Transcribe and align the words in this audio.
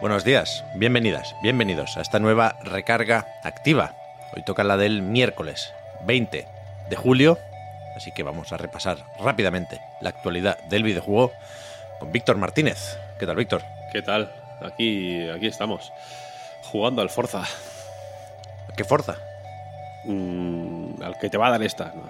Buenos 0.00 0.24
días, 0.24 0.64
bienvenidas, 0.76 1.36
bienvenidos 1.42 1.98
a 1.98 2.00
esta 2.00 2.18
nueva 2.18 2.56
recarga 2.62 3.26
activa. 3.42 3.92
Hoy 4.34 4.42
toca 4.42 4.64
la 4.64 4.78
del 4.78 5.02
miércoles 5.02 5.74
20 6.06 6.48
de 6.88 6.96
julio, 6.96 7.38
así 7.94 8.10
que 8.10 8.22
vamos 8.22 8.50
a 8.50 8.56
repasar 8.56 9.04
rápidamente 9.18 9.78
la 10.00 10.08
actualidad 10.08 10.58
del 10.70 10.84
videojuego 10.84 11.32
con 11.98 12.12
Víctor 12.12 12.38
Martínez. 12.38 12.98
¿Qué 13.18 13.26
tal, 13.26 13.36
Víctor? 13.36 13.62
¿Qué 13.92 14.00
tal? 14.00 14.32
Aquí, 14.62 15.28
aquí 15.28 15.46
estamos, 15.46 15.92
jugando 16.62 17.02
al 17.02 17.10
Forza. 17.10 17.44
¿Qué 18.74 18.84
forza? 18.84 19.18
Mm, 20.04 21.02
al 21.02 21.18
que 21.18 21.28
te 21.28 21.36
va 21.36 21.48
a 21.48 21.50
dar 21.50 21.62
esta. 21.62 21.92
No, 21.94 22.08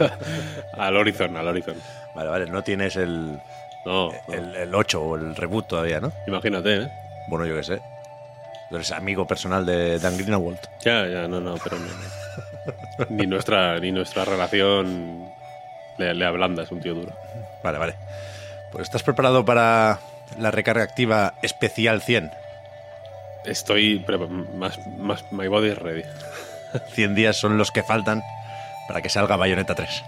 no. 0.00 0.82
al 0.82 0.96
Horizon, 0.96 1.36
al 1.36 1.46
Horizon. 1.46 1.76
Vale, 2.16 2.30
vale, 2.30 2.46
no 2.46 2.64
tienes 2.64 2.96
el, 2.96 3.40
No, 3.86 4.10
no. 4.10 4.34
el, 4.34 4.54
el 4.56 4.74
8 4.74 5.00
o 5.00 5.16
el 5.16 5.36
reboot 5.36 5.68
todavía, 5.68 6.00
¿no? 6.00 6.12
imagínate, 6.26 6.82
¿eh? 6.82 6.92
Bueno, 7.28 7.46
yo 7.46 7.54
qué 7.54 7.62
sé. 7.62 7.80
Tú 8.68 8.76
eres 8.76 8.90
amigo 8.90 9.26
personal 9.26 9.64
de 9.64 9.98
Dan 10.00 10.18
Greenwald. 10.18 10.58
Ya, 10.84 11.06
ya, 11.06 11.28
no, 11.28 11.40
no, 11.40 11.54
pero 11.62 11.76
no. 11.78 11.86
ni 13.10 13.26
nuestra, 13.26 13.78
ni 13.78 13.92
nuestra 13.92 14.24
relación 14.24 15.30
le, 15.98 16.14
le 16.14 16.24
ablanda, 16.24 16.64
es 16.64 16.72
un 16.72 16.80
tío 16.80 16.94
duro. 16.94 17.12
Vale, 17.62 17.78
vale. 17.78 17.94
Pues 18.72 18.82
estás 18.82 19.04
preparado 19.04 19.44
para 19.44 20.00
la 20.38 20.50
recarga 20.50 20.82
activa 20.82 21.34
especial 21.42 22.02
100. 22.02 22.32
Estoy 23.44 24.04
más, 24.54 24.84
más, 24.98 25.24
my 25.30 25.46
body 25.46 25.68
is 25.68 25.78
ready. 25.78 26.02
100 26.94 27.14
días 27.14 27.36
son 27.36 27.58
los 27.58 27.70
que 27.70 27.84
faltan 27.84 28.22
para 28.88 29.00
que 29.00 29.08
salga 29.08 29.36
Bayonetta 29.36 29.74
3. 29.76 30.04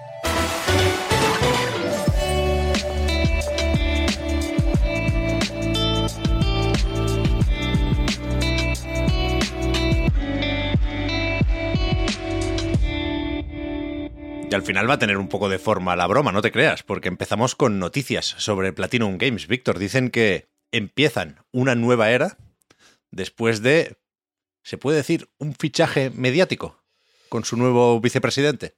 Y 14.50 14.54
al 14.54 14.62
final 14.62 14.88
va 14.88 14.94
a 14.94 14.98
tener 14.98 15.18
un 15.18 15.28
poco 15.28 15.50
de 15.50 15.58
forma 15.58 15.94
la 15.94 16.06
broma, 16.06 16.32
no 16.32 16.40
te 16.40 16.50
creas, 16.50 16.82
porque 16.82 17.08
empezamos 17.08 17.54
con 17.54 17.78
noticias 17.78 18.34
sobre 18.38 18.72
Platinum 18.72 19.18
Games. 19.18 19.46
Víctor, 19.46 19.78
dicen 19.78 20.10
que 20.10 20.48
empiezan 20.72 21.44
una 21.52 21.74
nueva 21.74 22.10
era 22.10 22.38
después 23.10 23.60
de, 23.60 23.98
se 24.62 24.78
puede 24.78 24.96
decir, 24.96 25.28
un 25.38 25.54
fichaje 25.54 26.10
mediático 26.10 26.82
con 27.28 27.44
su 27.44 27.58
nuevo 27.58 28.00
vicepresidente. 28.00 28.74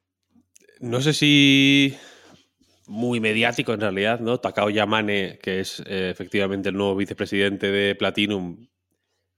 No 0.80 1.00
sé 1.00 1.12
si 1.12 1.96
muy 2.88 3.20
mediático 3.20 3.72
en 3.72 3.80
realidad, 3.80 4.18
¿no? 4.18 4.40
Takao 4.40 4.70
Yamane, 4.70 5.38
que 5.40 5.60
es 5.60 5.84
eh, 5.86 6.10
efectivamente 6.10 6.70
el 6.70 6.74
nuevo 6.74 6.96
vicepresidente 6.96 7.70
de 7.70 7.94
Platinum, 7.94 8.66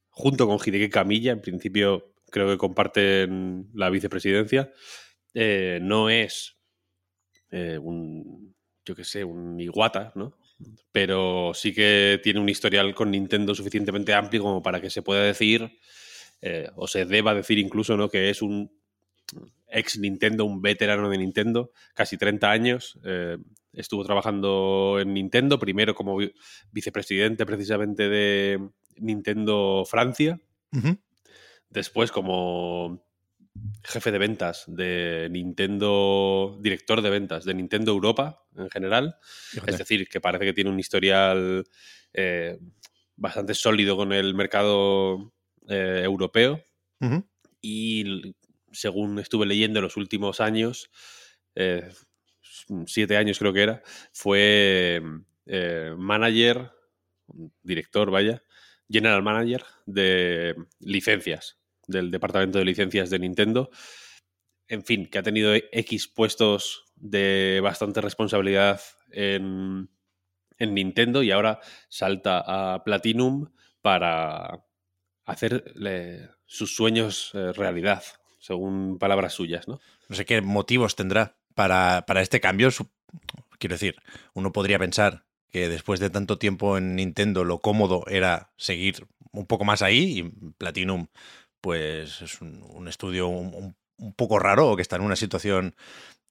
junto 0.09 0.47
con 0.47 0.59
Hideki 0.65 0.89
Kamiya, 0.89 1.33
en 1.33 1.43
principio 1.43 2.15
creo 2.31 2.49
que 2.49 2.57
comparten 2.57 3.69
la 3.75 3.91
vicepresidencia, 3.91 4.73
eh, 5.35 5.79
no 5.83 6.11
es 6.11 6.57
eh, 7.51 7.79
un, 7.79 8.55
yo 8.85 8.95
qué 8.95 9.05
sé, 9.05 9.25
un 9.25 9.59
Iwata, 9.61 10.13
¿no? 10.15 10.37
Pero 10.93 11.53
sí 11.55 11.73
que 11.75 12.21
tiene 12.23 12.41
un 12.41 12.49
historial 12.49 12.95
con 12.95 13.11
Nintendo 13.11 13.55
suficientemente 13.55 14.15
amplio 14.15 14.43
como 14.43 14.63
para 14.63 14.81
que 14.81 14.91
se 14.91 15.03
pueda 15.03 15.23
decir, 15.23 15.79
eh, 16.41 16.69
o 16.77 16.87
se 16.87 17.05
deba 17.05 17.35
decir 17.35 17.59
incluso, 17.59 17.97
¿no? 17.97 18.09
Que 18.09 18.31
es 18.31 18.43
un 18.43 18.71
ex 19.69 19.99
Nintendo, 19.99 20.45
un 20.45 20.61
veterano 20.61 21.09
de 21.09 21.19
Nintendo, 21.19 21.73
casi 21.95 22.17
30 22.19 22.51
años. 22.51 22.99
eh, 23.05 23.39
estuvo 23.73 24.05
trabajando 24.05 24.99
en 25.01 25.15
Nintendo, 25.15 25.59
primero 25.59 25.95
como 25.95 26.17
vi- 26.19 26.33
vicepresidente 26.73 27.47
precisamente 27.47 28.09
de 28.11 28.61
Nintendo 28.97 29.85
Francia, 29.87 30.39
después 31.71 32.13
como 32.13 33.03
jefe 33.85 34.11
de 34.11 34.19
ventas 34.19 34.65
de 34.67 35.29
Nintendo, 35.31 36.59
director 36.61 37.03
de 37.03 37.11
ventas 37.11 37.45
de 37.45 37.55
Nintendo 37.55 37.93
Europa 37.93 38.45
en 38.57 38.71
general. 38.71 39.17
Es 39.67 39.79
decir, 39.79 40.09
que 40.09 40.21
parece 40.21 40.45
que 40.45 40.53
tiene 40.53 40.71
un 40.71 40.81
historial 40.81 41.65
eh, 42.13 42.59
bastante 43.17 43.55
sólido 43.55 43.97
con 43.97 44.13
el 44.13 44.35
mercado 44.35 45.35
eh, 45.69 46.03
europeo. 46.05 46.65
Y 47.61 48.35
según 48.73 49.19
estuve 49.19 49.47
leyendo 49.47 49.81
en 49.81 49.85
los 49.85 49.97
últimos 49.97 50.41
años, 50.41 50.91
eh, 51.57 51.93
siete 52.87 53.17
años 53.17 53.39
creo 53.39 53.53
que 53.53 53.63
era, 53.63 53.83
fue 54.13 55.03
manager, 55.97 56.71
director, 57.63 58.11
vaya, 58.11 58.43
general 58.89 59.23
manager 59.23 59.65
de 59.87 60.55
licencias, 60.79 61.62
del 61.93 62.11
departamento 62.11 62.59
de 62.59 62.65
licencias 62.65 63.11
de 63.11 63.19
Nintendo. 63.19 63.71
En 64.67 64.85
fin, 64.85 65.07
que 65.07 65.19
ha 65.19 65.23
tenido 65.23 65.55
X 65.55 66.09
puestos 66.09 66.85
de 66.97 67.61
bastante 67.63 68.01
responsabilidad 68.01 68.81
en, 69.11 69.91
en 70.59 70.75
Nintendo 70.75 71.23
y 71.23 71.31
ahora 71.31 71.61
salta 71.89 72.43
a 72.47 72.83
Platinum 72.85 73.51
para 73.83 74.65
hacer 75.25 75.75
eh, 75.85 76.29
sus 76.47 76.75
sueños 76.75 77.31
eh, 77.35 77.53
realidad, 77.53 78.03
según 78.39 78.99
palabras 78.99 79.35
suyas, 79.35 79.69
¿no? 79.69 79.81
No 80.09 80.17
sé 80.17 80.25
qué 80.25 80.41
motivos 80.41 80.97
tendrá 80.97 81.37
para, 81.55 82.05
para 82.07 82.23
este 82.23 82.41
cambio. 82.41 82.71
Quiero 83.59 83.75
decir, 83.75 83.97
uno 84.35 84.53
podría 84.53 84.79
pensar 84.79 85.25
que 85.51 85.69
después 85.69 86.01
de 86.01 86.11
tanto 86.11 86.39
tiempo 86.39 86.79
en 86.79 86.97
Nintendo 86.97 87.45
lo 87.45 87.61
cómodo 87.61 88.05
era 88.09 88.53
seguir 88.57 89.07
un 89.33 89.47
poco 89.47 89.65
más 89.65 89.83
ahí 89.83 90.19
y 90.19 90.23
Platinum 90.59 91.09
pues 91.63 92.23
es 92.23 92.43
un, 92.43 92.89
estudio 92.89 93.29
un, 93.29 93.55
un- 93.55 93.77
poco 94.17 94.41
raro 94.41 94.69
o 94.71 94.77
que 94.77 94.83
está 94.83 94.97
en 94.97 95.03
una 95.03 95.17
situación 95.17 95.77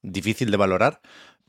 difícil 0.02 0.50
de 0.50 0.58
valorar. 0.58 1.00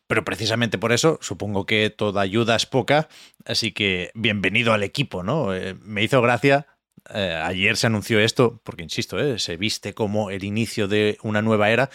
Pero 0.07 0.25
precisamente 0.25 0.77
por 0.77 0.91
eso 0.91 1.17
supongo 1.21 1.65
que 1.65 1.89
toda 1.89 2.21
ayuda 2.21 2.55
es 2.55 2.65
poca, 2.65 3.09
así 3.45 3.71
que 3.71 4.11
bienvenido 4.15 4.73
al 4.73 4.83
equipo, 4.83 5.23
¿no? 5.23 5.55
Eh, 5.55 5.75
me 5.81 6.03
hizo 6.03 6.21
gracia 6.21 6.67
eh, 7.13 7.41
ayer 7.43 7.75
se 7.77 7.87
anunció 7.87 8.19
esto, 8.19 8.61
porque 8.63 8.83
insisto, 8.83 9.19
eh, 9.19 9.39
se 9.39 9.57
viste 9.57 9.93
como 9.93 10.29
el 10.29 10.43
inicio 10.45 10.87
de 10.87 11.17
una 11.23 11.41
nueva 11.41 11.69
era, 11.69 11.89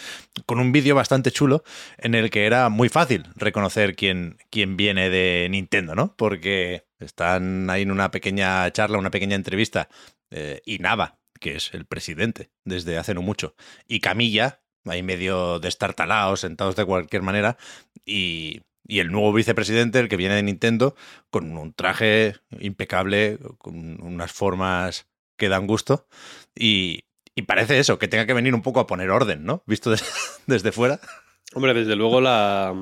con 0.46 0.58
un 0.60 0.72
vídeo 0.72 0.94
bastante 0.94 1.30
chulo 1.30 1.64
en 1.96 2.14
el 2.14 2.30
que 2.30 2.44
era 2.46 2.68
muy 2.68 2.88
fácil 2.88 3.24
reconocer 3.36 3.96
quién, 3.96 4.36
quién 4.50 4.76
viene 4.76 5.08
de 5.10 5.48
Nintendo, 5.50 5.94
¿no? 5.94 6.14
Porque 6.16 6.84
están 6.98 7.70
ahí 7.70 7.82
en 7.82 7.90
una 7.90 8.10
pequeña 8.10 8.70
charla, 8.72 8.98
una 8.98 9.10
pequeña 9.10 9.36
entrevista, 9.36 9.88
eh, 10.30 10.60
Inaba, 10.66 11.17
que 11.38 11.56
es 11.56 11.72
el 11.74 11.84
presidente 11.86 12.50
desde 12.64 12.98
hace 12.98 13.14
no 13.14 13.22
mucho, 13.22 13.54
y 13.86 14.00
Camilla, 14.00 14.60
ahí 14.84 15.02
medio 15.02 15.58
destartalados, 15.60 16.40
sentados 16.40 16.76
de 16.76 16.84
cualquier 16.84 17.22
manera, 17.22 17.56
y, 18.04 18.62
y 18.86 19.00
el 19.00 19.10
nuevo 19.12 19.32
vicepresidente, 19.32 19.98
el 19.98 20.08
que 20.08 20.16
viene 20.16 20.34
de 20.34 20.42
Nintendo, 20.42 20.94
con 21.30 21.56
un 21.56 21.72
traje 21.74 22.36
impecable, 22.60 23.38
con 23.58 24.00
unas 24.02 24.32
formas 24.32 25.06
que 25.36 25.48
dan 25.48 25.66
gusto, 25.66 26.06
y, 26.54 27.04
y 27.34 27.42
parece 27.42 27.78
eso, 27.78 27.98
que 27.98 28.08
tenga 28.08 28.26
que 28.26 28.34
venir 28.34 28.54
un 28.54 28.62
poco 28.62 28.80
a 28.80 28.86
poner 28.86 29.10
orden, 29.10 29.44
¿no? 29.44 29.62
Visto 29.66 29.90
des- 29.90 30.40
desde 30.46 30.72
fuera. 30.72 31.00
Hombre, 31.54 31.74
desde 31.74 31.96
luego 31.96 32.20
la, 32.20 32.74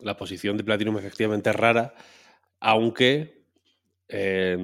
la 0.00 0.16
posición 0.16 0.56
de 0.56 0.64
Platinum 0.64 0.98
efectivamente 0.98 1.52
rara, 1.52 1.94
aunque 2.60 3.42
eh, 4.08 4.58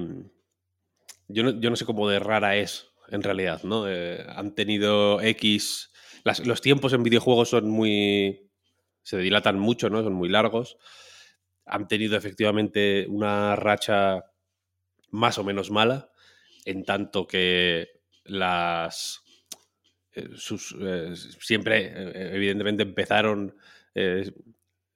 yo, 1.27 1.43
no, 1.43 1.59
yo 1.59 1.69
no 1.69 1.75
sé 1.75 1.85
cómo 1.85 2.09
de 2.09 2.19
rara 2.19 2.55
es 2.55 2.87
en 3.09 3.23
realidad, 3.23 3.63
¿no? 3.63 3.87
Eh, 3.87 4.25
han 4.35 4.55
tenido 4.55 5.21
X... 5.21 5.91
los 6.43 6.61
tiempos 6.61 6.93
en 6.93 7.03
videojuegos 7.03 7.49
son 7.49 7.69
muy... 7.69 8.49
se 9.03 9.17
dilatan 9.17 9.59
mucho, 9.59 9.89
¿no? 9.89 10.03
Son 10.03 10.13
muy 10.13 10.29
largos. 10.29 10.77
Han 11.65 11.87
tenido 11.87 12.17
efectivamente 12.17 13.05
una 13.07 13.55
racha 13.55 14.25
más 15.11 15.37
o 15.37 15.43
menos 15.43 15.71
mala, 15.71 16.11
en 16.65 16.83
tanto 16.83 17.27
que 17.27 18.01
las... 18.23 19.23
eh, 20.13 20.29
sus, 20.35 20.75
eh, 20.79 21.13
siempre, 21.15 22.33
evidentemente, 22.35 22.83
empezaron 22.83 23.55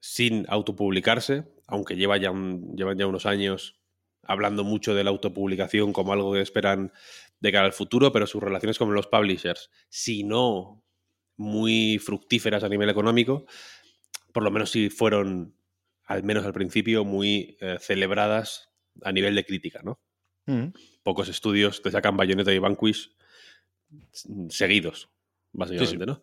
sin 0.01 0.45
autopublicarse, 0.49 1.45
aunque 1.67 1.95
lleva 1.95 2.17
ya 2.17 2.33
llevan 2.33 2.97
ya 2.97 3.07
unos 3.07 3.25
años 3.25 3.78
hablando 4.23 4.63
mucho 4.63 4.93
de 4.93 5.03
la 5.03 5.09
autopublicación 5.09 5.93
como 5.93 6.13
algo 6.13 6.33
que 6.33 6.41
esperan 6.41 6.91
de 7.39 7.51
cara 7.51 7.65
al 7.65 7.73
futuro, 7.73 8.11
pero 8.11 8.27
sus 8.27 8.43
relaciones 8.43 8.77
con 8.77 8.93
los 8.93 9.07
publishers, 9.07 9.69
si 9.89 10.23
no 10.23 10.83
muy 11.37 11.99
fructíferas 11.99 12.63
a 12.63 12.69
nivel 12.69 12.89
económico, 12.89 13.45
por 14.33 14.43
lo 14.43 14.51
menos 14.51 14.71
si 14.71 14.89
fueron, 14.89 15.55
al 16.03 16.23
menos 16.23 16.45
al 16.45 16.53
principio, 16.53 17.05
muy 17.05 17.57
eh, 17.61 17.77
celebradas 17.79 18.69
a 19.03 19.11
nivel 19.11 19.35
de 19.35 19.45
crítica, 19.45 19.81
¿no? 19.83 19.99
Mm. 20.45 20.73
Pocos 21.03 21.29
estudios 21.29 21.81
te 21.81 21.91
sacan 21.91 22.17
Bayonetta 22.17 22.53
y 22.53 22.59
Vanquish 22.59 23.15
seguidos, 24.49 25.09
básicamente, 25.53 26.05
¿no? 26.05 26.21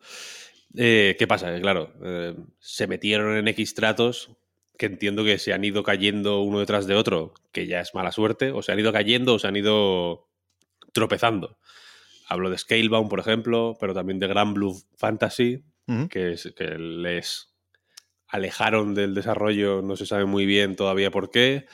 Eh, 0.77 1.17
¿Qué 1.19 1.27
pasa? 1.27 1.59
claro, 1.61 1.95
eh, 2.05 2.37
se 2.59 2.87
metieron 2.87 3.37
en 3.37 3.49
X 3.49 3.75
tratos 3.75 4.37
que 4.79 4.87
entiendo 4.87 5.25
que 5.25 5.39
se 5.39 5.53
han 5.53 5.65
ido 5.65 5.83
cayendo 5.83 6.41
uno 6.41 6.61
detrás 6.61 6.87
de 6.87 6.95
otro, 6.95 7.35
que 7.53 7.67
ya 7.67 7.81
es 7.81 7.95
mala 7.95 8.13
suerte, 8.13 8.51
o 8.51 8.63
se 8.63 8.73
han 8.73 8.79
ido 8.79 8.93
cayendo 8.93 9.35
o 9.35 9.39
se 9.39 9.49
han 9.49 9.57
ido 9.57 10.29
tropezando. 10.93 11.59
Hablo 12.29 12.51
de 12.51 12.59
Scalebound, 12.59 13.09
por 13.09 13.21
ejemplo, 13.21 13.77
pero 13.81 13.95
también 13.95 14.19
de 14.19 14.27
Grand 14.27 14.55
Blue 14.55 14.77
Fantasy, 14.97 15.65
que, 16.11 16.33
es, 16.33 16.53
que 16.57 16.79
les 16.79 17.55
alejaron 18.29 18.95
del 18.95 19.15
desarrollo, 19.15 19.83
no 19.83 19.97
se 19.97 20.07
sabe 20.07 20.25
muy 20.25 20.47
bien 20.47 20.75
todavía 20.75 21.11
por 21.11 21.31
qué. 21.31 21.67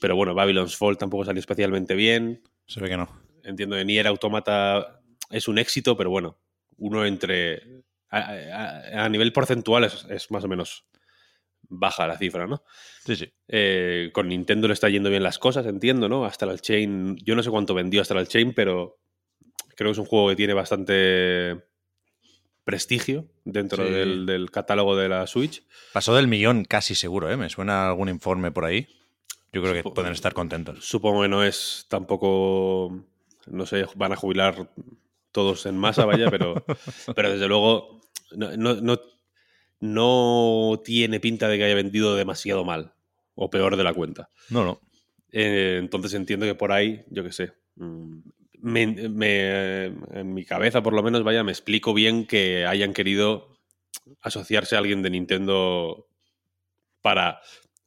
Pero 0.00 0.16
bueno, 0.16 0.34
Babylon's 0.34 0.76
Fall 0.76 0.96
tampoco 0.96 1.26
salió 1.26 1.40
especialmente 1.40 1.94
bien. 1.94 2.42
Se 2.66 2.80
ve 2.80 2.88
que 2.88 2.96
no. 2.96 3.08
Entiendo 3.44 3.76
que 3.76 3.84
Nier 3.84 4.06
Automata 4.06 5.00
es 5.30 5.46
un 5.48 5.58
éxito, 5.58 5.96
pero 5.96 6.10
bueno, 6.10 6.38
uno 6.78 7.04
entre. 7.04 7.84
A, 8.10 9.08
nivel 9.08 9.32
porcentual 9.32 9.84
es, 9.84 10.30
más 10.32 10.42
o 10.42 10.48
menos 10.48 10.84
baja 11.68 12.06
la 12.06 12.18
cifra, 12.18 12.46
¿no? 12.46 12.62
Sí, 13.04 13.16
sí. 13.16 13.32
Eh, 13.48 14.10
con 14.12 14.28
Nintendo 14.28 14.68
le 14.68 14.74
está 14.74 14.88
yendo 14.88 15.10
bien 15.10 15.22
las 15.22 15.38
cosas, 15.38 15.66
entiendo, 15.66 16.08
¿no? 16.08 16.24
Hasta 16.24 16.46
el 16.46 16.60
Chain. 16.60 17.16
Yo 17.24 17.34
no 17.34 17.42
sé 17.42 17.50
cuánto 17.50 17.74
vendió 17.74 18.02
hasta 18.02 18.18
el 18.18 18.28
Chain, 18.28 18.52
pero 18.54 18.98
creo 19.76 19.88
que 19.88 19.92
es 19.92 19.98
un 19.98 20.06
juego 20.06 20.28
que 20.28 20.36
tiene 20.36 20.54
bastante 20.54 21.62
prestigio 22.64 23.26
dentro 23.44 23.84
del, 23.84 24.50
catálogo 24.50 24.96
de 24.96 25.08
la 25.08 25.26
Switch. 25.26 25.64
Pasó 25.92 26.14
del 26.14 26.28
millón 26.28 26.64
casi 26.64 26.94
seguro, 26.94 27.30
¿eh? 27.30 27.36
Me 27.36 27.48
suena 27.48 27.88
algún 27.88 28.08
informe 28.08 28.52
por 28.52 28.64
ahí. 28.64 28.88
Yo 29.52 29.62
creo 29.62 29.74
que 29.74 29.82
pueden 29.82 30.12
estar 30.12 30.34
contentos. 30.34 30.84
Supongo 30.84 31.22
que 31.22 31.28
no 31.28 31.42
es 31.42 31.86
tampoco, 31.88 33.04
no 33.46 33.66
sé, 33.66 33.86
van 33.96 34.12
a 34.12 34.16
jubilar 34.16 34.70
todos 35.32 35.66
en 35.66 35.76
masa, 35.76 36.04
vaya, 36.04 36.30
pero, 36.30 36.64
pero 37.16 37.32
desde 37.32 37.48
luego 37.48 38.00
no, 38.32 38.56
no, 38.56 39.00
tiene 39.80 41.20
pinta 41.20 41.48
de 41.48 41.58
que 41.58 41.64
haya 41.64 41.74
vendido 41.74 42.16
demasiado 42.16 42.64
mal 42.64 42.92
o 43.34 43.50
peor 43.50 43.76
de 43.76 43.84
la 43.84 43.94
cuenta. 43.94 44.28
No, 44.50 44.64
no. 44.64 44.80
Eh, 45.32 45.76
entonces 45.78 46.14
entiendo 46.14 46.46
que 46.46 46.54
por 46.54 46.72
ahí, 46.72 47.04
yo 47.10 47.24
qué 47.24 47.32
sé, 47.32 47.52
mm, 47.76 48.18
me, 48.62 48.82
en 48.82 50.34
mi 50.34 50.44
cabeza 50.44 50.82
por 50.82 50.92
lo 50.92 51.02
menos, 51.02 51.22
vaya, 51.22 51.42
me 51.42 51.52
explico 51.52 51.94
bien 51.94 52.26
que 52.26 52.66
hayan 52.66 52.92
querido 52.92 53.56
asociarse 54.20 54.76
a 54.76 54.80
alguien 54.80 55.02
de 55.02 55.10
Nintendo 55.10 56.08
para, 57.00 57.40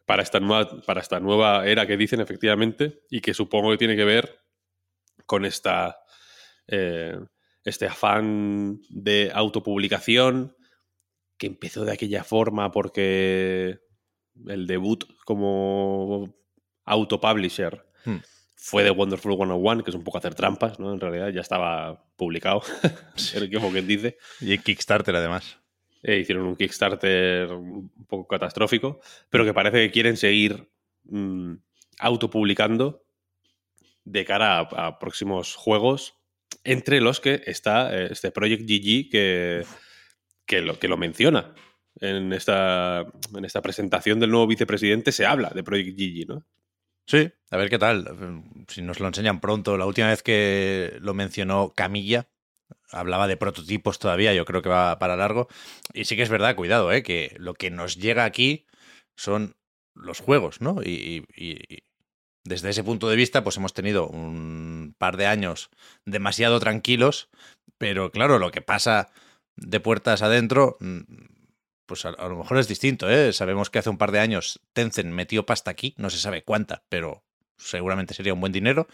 para, 0.05 0.23
esta 0.23 0.39
nueva, 0.39 0.81
para 0.85 1.01
esta 1.01 1.19
nueva 1.19 1.67
era 1.67 1.85
que 1.85 1.97
dicen 1.97 2.21
efectivamente 2.21 3.01
y 3.09 3.21
que 3.21 3.33
supongo 3.33 3.71
que 3.71 3.77
tiene 3.77 3.95
que 3.95 4.05
ver 4.05 4.39
con 5.25 5.45
esta, 5.45 5.99
eh, 6.67 7.19
este 7.63 7.85
afán 7.85 8.81
de 8.89 9.31
autopublicación 9.33 10.55
que 11.43 11.47
empezó 11.47 11.83
de 11.83 11.91
aquella 11.91 12.23
forma 12.23 12.71
porque 12.71 13.79
el 14.47 14.65
debut 14.65 15.03
como 15.25 16.33
autopublisher 16.85 17.85
hmm 18.05 18.17
fue 18.65 18.85
de 18.85 18.91
Wonderful 18.91 19.35
101, 19.35 19.83
que 19.83 19.91
es 19.91 19.95
un 19.95 20.05
poco 20.05 20.19
hacer 20.19 20.35
trampas, 20.35 20.79
¿no? 20.79 20.93
En 20.93 21.01
realidad 21.01 21.27
ya 21.33 21.41
estaba 21.41 22.05
publicado, 22.15 22.61
como 23.53 23.71
quien 23.73 23.85
dice. 23.85 24.17
Y 24.39 24.57
Kickstarter 24.57 25.13
además. 25.17 25.59
Eh, 26.01 26.19
hicieron 26.19 26.45
un 26.45 26.55
Kickstarter 26.55 27.51
un 27.51 27.91
poco 28.07 28.25
catastrófico, 28.25 29.01
pero 29.29 29.43
que 29.43 29.53
parece 29.53 29.79
que 29.79 29.91
quieren 29.91 30.15
seguir 30.15 30.71
mm, 31.03 31.55
autopublicando 31.99 33.03
de 34.05 34.23
cara 34.23 34.59
a, 34.59 34.97
próximos 34.97 35.55
juegos, 35.55 36.15
entre 36.63 37.01
los 37.01 37.19
que 37.19 37.41
está 37.45 37.93
eh, 37.93 38.07
este 38.11 38.31
Project 38.31 38.61
GG 38.61 39.09
que, 39.11 39.65
que, 40.45 40.61
lo, 40.61 40.79
que 40.79 40.87
lo 40.87 40.97
menciona. 40.97 41.53
En 41.99 42.33
esta, 42.33 43.05
en 43.35 43.45
esta 43.45 43.61
presentación 43.61 44.19
del 44.19 44.31
nuevo 44.31 44.47
vicepresidente 44.47 45.11
se 45.11 45.25
habla 45.25 45.49
de 45.49 45.63
Project 45.63 45.97
GG, 45.97 46.27
¿no? 46.27 46.45
Sí, 47.05 47.31
a 47.51 47.57
ver 47.57 47.69
qué 47.69 47.77
tal. 47.77 48.43
Si 48.67 48.81
nos 48.81 48.99
lo 48.99 49.07
enseñan 49.07 49.41
pronto. 49.41 49.77
La 49.77 49.85
última 49.85 50.07
vez 50.07 50.23
que 50.23 50.97
lo 51.01 51.13
mencionó 51.13 51.73
Camilla, 51.75 52.29
hablaba 52.91 53.27
de 53.27 53.37
prototipos 53.37 53.99
todavía, 53.99 54.33
yo 54.33 54.45
creo 54.45 54.61
que 54.61 54.69
va 54.69 54.97
para 54.99 55.15
largo. 55.15 55.47
Y 55.93 56.05
sí 56.05 56.15
que 56.15 56.23
es 56.23 56.29
verdad, 56.29 56.55
cuidado, 56.55 56.91
¿eh? 56.91 57.03
que 57.03 57.35
lo 57.37 57.53
que 57.53 57.71
nos 57.71 57.97
llega 57.97 58.25
aquí 58.25 58.65
son 59.15 59.55
los 59.93 60.19
juegos, 60.19 60.61
¿no? 60.61 60.81
Y, 60.83 61.25
y, 61.35 61.83
desde 62.45 62.69
ese 62.69 62.83
punto 62.83 63.09
de 63.09 63.15
vista, 63.15 63.43
pues 63.43 63.57
hemos 63.57 63.73
tenido 63.73 64.07
un 64.07 64.95
par 64.97 65.15
de 65.15 65.27
años 65.27 65.69
demasiado 66.05 66.59
tranquilos, 66.59 67.29
pero 67.77 68.11
claro, 68.11 68.37
lo 68.37 68.51
que 68.51 68.61
pasa 68.61 69.11
de 69.55 69.79
puertas 69.79 70.21
adentro 70.21 70.77
mm, 70.79 71.01
pues 71.85 72.05
a, 72.05 72.11
lo 72.11 72.37
mejor 72.37 72.57
es 72.57 72.67
distinto, 72.67 73.09
¿eh? 73.09 73.33
Sabemos 73.33 73.69
que 73.69 73.79
hace 73.79 73.89
un 73.89 73.97
par 73.97 74.11
de 74.11 74.19
años 74.19 74.61
Tencent 74.73 75.11
metió 75.11 75.45
pasta 75.45 75.71
aquí, 75.71 75.93
no 75.97 76.09
se 76.09 76.17
sabe 76.17 76.43
cuánta, 76.43 76.83
pero 76.89 77.23
seguramente 77.57 78.13
sería 78.13 78.33
un 78.33 78.39
buen 78.39 78.51
dinero. 78.51 78.87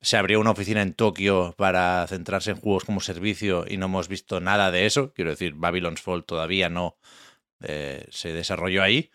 Se 0.00 0.16
abrió 0.16 0.40
una 0.40 0.50
oficina 0.50 0.82
en 0.82 0.94
Tokio 0.94 1.54
para 1.56 2.06
centrarse 2.06 2.50
en 2.50 2.58
juegos 2.58 2.84
como 2.84 3.00
servicio 3.00 3.64
y 3.68 3.76
no 3.76 3.86
hemos 3.86 4.08
visto 4.08 4.40
nada 4.40 4.70
de 4.70 4.86
eso. 4.86 5.12
Quiero 5.14 5.30
decir, 5.30 5.54
Babylon's 5.54 6.00
Fall 6.00 6.24
todavía 6.24 6.68
no 6.68 6.96
eh, 7.62 8.06
se 8.10 8.32
desarrolló 8.32 8.82
ahí. 8.82 9.10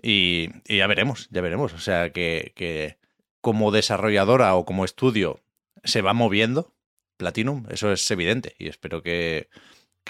Y, 0.00 0.50
ya 0.64 0.86
veremos, 0.86 1.28
ya 1.30 1.40
veremos. 1.40 1.72
O 1.72 1.80
sea, 1.80 2.12
que, 2.12 2.98
como 3.40 3.70
desarrolladora 3.70 4.54
o 4.54 4.64
como 4.64 4.84
estudio 4.84 5.40
se 5.84 6.02
va 6.02 6.12
moviendo 6.12 6.74
Platinum, 7.16 7.66
eso 7.70 7.92
es 7.92 8.08
evidente 8.10 8.54
y 8.58 8.68
espero 8.68 9.02
que, 9.02 9.48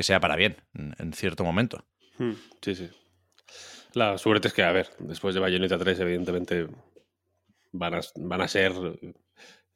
sea 0.02 0.20
para 0.20 0.36
bien 0.36 0.56
en 0.74 1.12
cierto 1.12 1.44
momento. 1.44 1.84
Hmm, 2.18 2.32
sí, 2.62 2.74
sí. 2.74 2.90
La 3.94 4.18
suerte 4.18 4.48
es 4.48 4.54
que, 4.54 4.62
a 4.62 4.72
ver, 4.72 4.90
después 4.98 5.34
de 5.34 5.40
Bayonetta 5.40 5.78
3, 5.78 6.00
evidentemente 6.00 6.68
van 7.73 7.94
a, 7.94 8.00
van 8.16 8.40
a 8.40 8.49
ser 8.49 8.73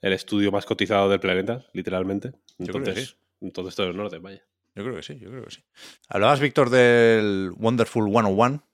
el 0.01 0.13
estudio 0.13 0.53
más 0.53 0.67
cotizado 0.67 1.09
del 1.09 1.21
planeta, 1.21 1.65
literalmente. 1.73 2.33
Entonces, 2.59 3.17
entonces 3.41 3.75
todo 3.75 3.91
es 3.91 3.97
norte, 3.97 4.19
vaya. 4.19 4.45
Yo 4.75 4.85
creo 4.85 4.97
que 4.97 5.03
sí, 5.03 5.19
yo 5.19 5.31
creo 5.31 5.45
que 5.45 5.51
sí. 5.51 5.65
Hablabas, 6.09 6.41
Víctor, 6.41 6.71
del 6.71 7.53
Wonderful 7.57 8.11
101, 8.11 8.67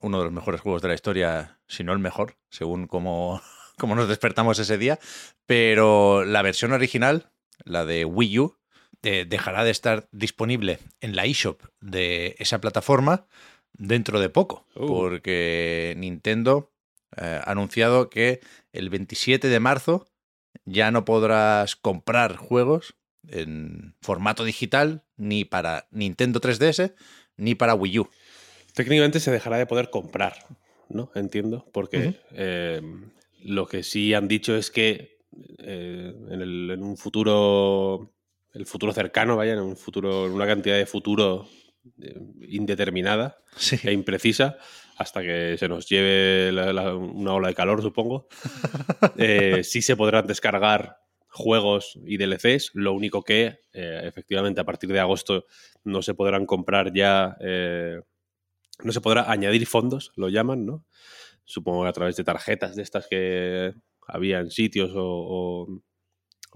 uno 0.00 0.18
de 0.18 0.24
los 0.24 0.32
mejores 0.32 0.60
juegos 0.60 0.82
de 0.82 0.88
la 0.88 0.94
historia, 0.94 1.60
si 1.66 1.84
no 1.84 1.92
el 1.92 1.98
mejor, 1.98 2.36
según 2.50 2.86
cómo, 2.86 3.40
cómo 3.78 3.94
nos 3.94 4.08
despertamos 4.08 4.58
ese 4.58 4.78
día. 4.78 4.98
Pero 5.46 6.24
la 6.24 6.42
versión 6.42 6.72
original, 6.72 7.30
la 7.64 7.84
de 7.84 8.04
Wii 8.04 8.38
U, 8.40 8.56
dejará 9.28 9.64
de 9.64 9.70
estar 9.70 10.08
disponible 10.10 10.78
en 11.00 11.14
la 11.16 11.24
eShop 11.26 11.62
de 11.80 12.34
esa 12.38 12.60
plataforma 12.60 13.26
dentro 13.72 14.20
de 14.20 14.28
poco, 14.28 14.66
uh. 14.74 14.86
porque 14.86 15.94
Nintendo 15.96 16.72
eh, 17.16 17.40
ha 17.42 17.50
anunciado 17.50 18.10
que 18.10 18.40
el 18.72 18.90
27 18.90 19.48
de 19.48 19.60
marzo 19.60 20.06
ya 20.64 20.90
no 20.90 21.04
podrás 21.04 21.76
comprar 21.76 22.36
juegos 22.36 22.94
en 23.28 23.94
formato 24.00 24.44
digital 24.44 25.04
ni 25.16 25.44
para 25.44 25.88
Nintendo 25.90 26.40
3DS 26.40 26.94
ni 27.36 27.54
para 27.54 27.74
Wii 27.74 28.00
U. 28.00 28.10
Técnicamente 28.74 29.20
se 29.20 29.30
dejará 29.30 29.58
de 29.58 29.66
poder 29.66 29.90
comprar, 29.90 30.36
¿no? 30.88 31.10
Entiendo, 31.14 31.66
porque 31.72 32.14
eh, 32.32 32.82
lo 33.42 33.66
que 33.66 33.82
sí 33.82 34.14
han 34.14 34.28
dicho 34.28 34.54
es 34.54 34.70
que 34.70 35.18
eh, 35.58 36.14
en, 36.30 36.82
un 36.82 36.96
futuro 36.96 38.12
el 38.56 38.66
futuro 38.66 38.92
cercano, 38.92 39.36
vaya, 39.36 39.52
en 39.52 39.60
un 39.60 39.76
futuro, 39.76 40.26
en 40.26 40.32
una 40.32 40.46
cantidad 40.46 40.76
de 40.76 40.86
futuro 40.86 41.46
eh, 42.00 42.18
indeterminada 42.48 43.38
e 43.82 43.92
imprecisa, 43.92 44.56
hasta 44.96 45.20
que 45.20 45.56
se 45.58 45.68
nos 45.68 45.86
lleve 45.86 46.50
una 46.50 47.34
ola 47.34 47.48
de 47.48 47.54
calor, 47.54 47.82
supongo. 47.82 48.28
Eh, 49.18 49.62
sí 49.64 49.82
se 49.82 49.96
podrán 49.96 50.26
descargar 50.26 50.98
juegos 51.28 51.98
y 52.04 52.16
DLCs, 52.16 52.70
lo 52.74 52.92
único 52.92 53.22
que 53.22 53.60
eh, 53.72 54.00
efectivamente 54.04 54.60
a 54.60 54.64
partir 54.64 54.90
de 54.90 55.00
agosto 55.00 55.46
no 55.84 56.02
se 56.02 56.14
podrán 56.14 56.44
comprar 56.44 56.92
ya, 56.92 57.36
no 58.82 58.92
se 58.92 59.00
podrá 59.00 59.30
añadir 59.30 59.66
fondos, 59.66 60.12
lo 60.16 60.28
llaman, 60.28 60.66
¿no? 60.66 60.84
Supongo 61.44 61.82
que 61.82 61.88
a 61.88 61.92
través 61.92 62.16
de 62.16 62.24
tarjetas 62.24 62.76
de 62.76 62.82
estas 62.82 63.06
que 63.06 63.72
había 64.06 64.40
en 64.40 64.50
sitios 64.50 64.92
o 64.94 65.66
o 65.66 65.82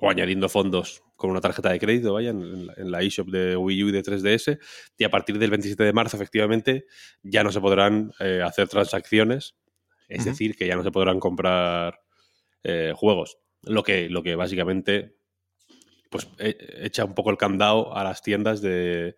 añadiendo 0.08 0.48
fondos 0.48 1.02
con 1.16 1.30
una 1.30 1.40
tarjeta 1.40 1.70
de 1.70 1.78
crédito, 1.78 2.14
vaya, 2.14 2.30
en, 2.30 2.90
la 2.90 3.02
eShop 3.02 3.28
de 3.28 3.56
Wii 3.56 3.84
U 3.84 3.88
y 3.88 3.92
de 3.92 4.02
3DS. 4.02 4.58
Y 4.96 5.04
a 5.04 5.10
partir 5.10 5.38
del 5.38 5.50
27 5.50 5.84
de 5.84 5.92
marzo, 5.92 6.16
efectivamente, 6.16 6.86
ya 7.22 7.44
no 7.44 7.52
se 7.52 7.60
podrán 7.60 8.12
eh, 8.20 8.40
hacer 8.42 8.68
transacciones, 8.68 9.56
es 10.08 10.24
decir, 10.24 10.56
que 10.56 10.66
ya 10.66 10.76
no 10.76 10.82
se 10.82 10.90
podrán 10.90 11.20
comprar 11.20 12.00
eh, 12.64 12.92
juegos. 12.96 13.38
Lo 13.62 13.82
que, 13.82 14.08
lo 14.08 14.22
que 14.22 14.36
básicamente 14.36 15.16
pues, 16.10 16.28
e, 16.38 16.56
echa 16.82 17.04
un 17.04 17.14
poco 17.14 17.30
el 17.30 17.36
candado 17.36 17.94
a 17.94 18.02
las 18.02 18.22
tiendas 18.22 18.62
de 18.62 19.16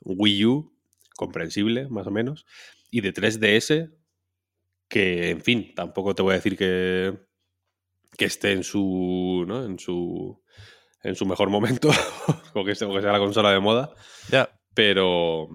Wii 0.00 0.46
U, 0.46 0.76
comprensible, 1.16 1.88
más 1.88 2.06
o 2.06 2.10
menos, 2.10 2.44
y 2.90 3.00
de 3.00 3.14
3DS, 3.14 3.92
que, 4.88 5.30
en 5.30 5.40
fin, 5.40 5.72
tampoco 5.74 6.14
te 6.14 6.22
voy 6.22 6.32
a 6.32 6.36
decir 6.36 6.56
que, 6.56 7.16
que 8.16 8.26
esté 8.26 8.52
en 8.52 8.64
su, 8.64 9.44
¿no? 9.46 9.64
en 9.64 9.78
su 9.78 10.42
en 11.04 11.14
su 11.14 11.26
mejor 11.26 11.50
momento, 11.50 11.90
o 12.54 12.64
que 12.64 12.74
sea 12.74 12.88
la 12.88 13.18
consola 13.18 13.52
de 13.52 13.60
moda. 13.60 13.94
Ya. 14.30 14.58
Pero, 14.74 15.48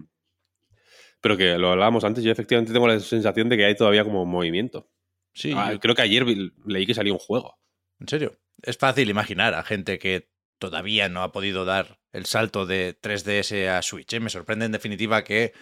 pero 1.21 1.35
que 1.35 1.57
lo 1.57 1.71
hablábamos 1.71 2.03
antes, 2.03 2.23
yo 2.23 2.31
efectivamente 2.31 2.71
tengo 2.71 2.87
la 2.87 2.99
sensación 2.99 3.49
de 3.49 3.57
que 3.57 3.65
hay 3.65 3.75
todavía 3.75 4.03
como 4.03 4.25
movimiento. 4.25 4.89
Sí. 5.33 5.53
Ah, 5.55 5.73
creo 5.81 5.95
que 5.95 6.03
ayer 6.03 6.25
leí 6.65 6.85
que 6.85 6.93
salió 6.93 7.13
un 7.13 7.19
juego. 7.19 7.59
¿En 7.99 8.07
serio? 8.07 8.39
Es 8.61 8.77
fácil 8.77 9.09
imaginar 9.09 9.55
a 9.55 9.63
gente 9.63 9.99
que 9.99 10.29
todavía 10.59 11.09
no 11.09 11.23
ha 11.23 11.31
podido 11.31 11.65
dar 11.65 11.99
el 12.11 12.25
salto 12.25 12.65
de 12.65 12.99
3DS 12.99 13.67
a 13.69 13.81
Switch. 13.81 14.13
¿eh? 14.13 14.19
Me 14.19 14.29
sorprende 14.29 14.65
en 14.65 14.71
definitiva 14.71 15.23
que 15.23 15.53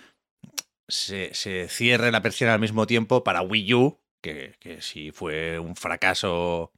se, 0.87 1.33
cierre 1.69 2.11
la 2.11 2.21
persiana 2.21 2.53
al 2.53 2.59
mismo 2.59 2.87
tiempo 2.87 3.23
para 3.23 3.41
Wii 3.41 3.73
U, 3.73 4.01
que, 4.21 4.55
que 4.59 4.81
si 4.81 5.11
fue 5.11 5.59
un 5.59 5.75
fracaso, 5.75 6.73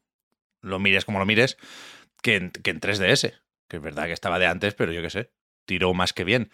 lo 0.61 0.79
mires 0.79 1.05
como 1.05 1.19
lo 1.19 1.25
mires, 1.25 1.57
que 2.21 2.35
en, 2.35 2.51
que 2.51 2.71
en 2.71 2.79
3DS, 2.79 3.39
que 3.67 3.77
es 3.77 3.81
verdad 3.81 4.05
que 4.05 4.13
estaba 4.13 4.39
de 4.39 4.47
antes, 4.47 4.73
pero 4.73 4.91
yo 4.91 5.01
qué 5.01 5.09
sé, 5.09 5.31
tiró 5.65 5.93
más 5.93 6.13
que 6.13 6.23
bien. 6.23 6.51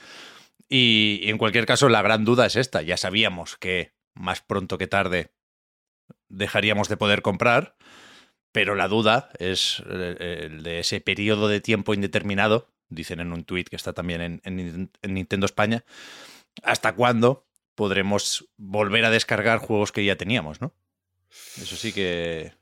Y, 0.69 1.21
en 1.23 1.37
cualquier 1.37 1.65
caso, 1.65 1.89
la 1.89 2.01
gran 2.01 2.25
duda 2.25 2.45
es 2.45 2.55
esta. 2.55 2.81
Ya 2.81 2.97
sabíamos 2.97 3.57
que 3.57 3.93
más 4.13 4.41
pronto 4.41 4.77
que 4.77 4.87
tarde 4.87 5.31
dejaríamos 6.29 6.89
de 6.89 6.97
poder 6.97 7.21
comprar, 7.21 7.75
pero 8.51 8.75
la 8.75 8.87
duda 8.87 9.29
es 9.39 9.83
el, 9.89 10.63
de 10.63 10.79
ese 10.79 11.01
periodo 11.01 11.47
de 11.47 11.61
tiempo 11.61 11.93
indeterminado, 11.93 12.73
dicen 12.89 13.19
en 13.19 13.33
un 13.33 13.43
tuit 13.43 13.69
que 13.69 13.75
está 13.75 13.93
también 13.93 14.21
en, 14.21 14.41
en, 14.43 15.13
Nintendo 15.13 15.45
España, 15.45 15.83
hasta 16.63 16.95
cuándo 16.95 17.47
podremos 17.75 18.47
volver 18.57 19.05
a 19.05 19.09
descargar 19.09 19.59
juegos 19.59 19.91
que 19.91 20.05
ya 20.05 20.15
teníamos, 20.15 20.61
¿no? 20.61 20.73
Eso 21.57 21.75
sí 21.75 21.91
que... 21.91 22.53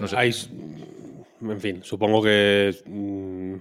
No 0.00 0.08
sé 0.08 0.16
en 1.50 1.60
fin, 1.60 1.82
supongo 1.82 2.22
que 2.22 2.74
mm, 2.86 3.56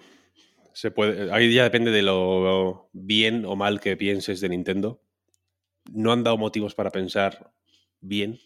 se 0.74 0.91
puede. 0.91 1.32
Ahí 1.32 1.53
ya 1.53 1.63
depende 1.63 1.91
de 1.91 2.01
lo 2.03 2.89
bien 2.94 3.46
o 3.46 3.56
mal 3.56 3.80
que 3.80 3.98
pienses 3.98 4.39
de 4.41 4.50
Nintendo. 4.50 5.01
No 5.91 6.12
han 6.12 6.24
dado 6.24 6.38
motivos 6.38 6.75
para 6.75 6.91
pensar 6.91 7.51
bien, 8.00 8.39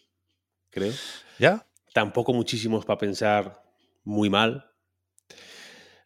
creo. 0.70 0.92
¿Ya? 1.38 1.66
Tampoco 1.92 2.32
muchísimos 2.32 2.84
para 2.86 2.98
pensar 2.98 3.62
muy 4.04 4.30
mal. 4.30 4.70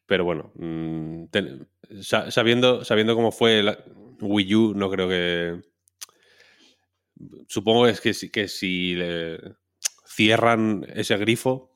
Pero 0.06 0.24
bueno, 0.24 0.52
mm, 0.56 1.26
sabiendo, 2.02 2.84
sabiendo 2.84 3.14
cómo 3.14 3.30
fue 3.30 3.62
la 3.62 3.78
Wii 4.20 4.54
U, 4.54 4.74
no 4.74 4.90
creo 4.90 5.08
que. 5.08 5.60
Supongo 7.46 7.86
es 7.86 8.00
que, 8.00 8.12
que 8.30 8.48
si 8.48 8.96
cierran 10.20 10.86
ese 10.94 11.16
grifo, 11.16 11.70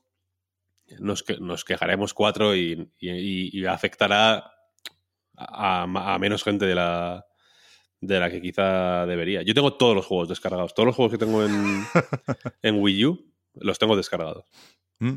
nos, 0.99 1.25
nos 1.39 1.65
quejaremos 1.65 2.13
cuatro 2.13 2.55
y, 2.55 2.91
afectará 3.67 4.51
a, 5.35 6.17
menos 6.19 6.43
gente 6.43 6.67
de 6.67 6.75
la, 6.75 7.25
de 8.01 8.19
la 8.19 8.29
que 8.29 8.43
quizá 8.43 9.07
debería. 9.07 9.41
Yo 9.41 9.55
tengo 9.55 9.73
todos 9.73 9.95
los 9.95 10.05
juegos 10.05 10.29
descargados. 10.29 10.75
Todos 10.75 10.85
los 10.85 10.95
juegos 10.95 11.11
que 11.11 11.17
tengo 11.17 11.43
en, 11.43 11.85
en 12.61 12.79
Wii 12.79 13.05
U 13.05 13.33
los 13.55 13.79
tengo 13.79 13.97
descargados. 13.97 14.45
Mm. 14.99 15.15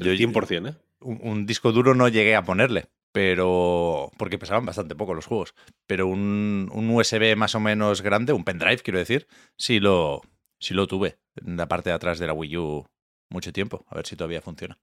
El 0.00 0.18
100%, 0.18 0.70
¿eh? 0.70 0.74
Un, 0.98 1.46
disco 1.46 1.70
duro 1.70 1.94
no 1.94 2.08
llegué 2.08 2.34
a 2.34 2.42
ponerle, 2.42 2.86
pero. 3.12 4.10
porque 4.18 4.38
pesaban 4.38 4.66
bastante 4.66 4.96
poco 4.96 5.14
los 5.14 5.26
juegos. 5.26 5.54
Pero 5.86 6.08
un, 6.08 6.68
un 6.72 6.90
USB 6.90 7.36
más 7.36 7.54
o 7.54 7.60
menos 7.60 8.02
grande, 8.02 8.32
un 8.32 8.42
pendrive, 8.42 8.78
quiero 8.78 8.98
decir, 8.98 9.28
sí 9.56 9.78
lo, 9.78 10.22
sí 10.58 10.74
lo 10.74 10.86
tuve 10.86 11.18
en 11.36 11.56
la 11.56 11.68
parte 11.68 11.90
de 11.90 11.96
atrás 11.96 12.18
de 12.18 12.26
la 12.26 12.32
Wii 12.32 12.56
U 12.56 12.86
mucho 13.28 13.52
tiempo. 13.52 13.84
A 13.88 13.96
ver 13.96 14.06
si 14.06 14.16
todavía 14.16 14.40
funciona. 14.40 14.78